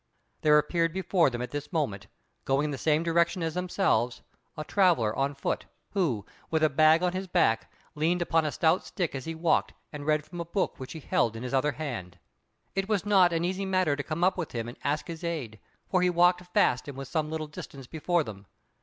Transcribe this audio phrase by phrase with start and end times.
[0.41, 2.07] There appeared before them at this moment,
[2.43, 4.23] going in the same direction as themselves,
[4.57, 8.83] a traveller on foot, who, with a bag on his back, leaned upon a stout
[8.83, 11.73] stick as he walked and read from a book which he held in his other
[11.73, 12.17] hand.
[12.73, 15.59] It was not an easy matter to come up with him and ask his aid,
[15.87, 18.47] for he walked fast, and was some little distance before them.